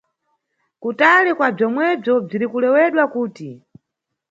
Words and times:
Kutali 0.81 1.31
kwa 1.37 1.49
bzomwedzo 1.55 2.13
Bzirikulewedwa 2.25 3.03
kuti. 3.13 3.49